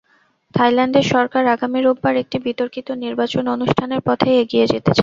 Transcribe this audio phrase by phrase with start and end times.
[0.55, 4.99] থাইল্যান্ডের সরকার আগামী রোববার একটি বিতর্কিত নির্বাচন অনুষ্ঠানের পথেই এগিয়ে যেতে চায়।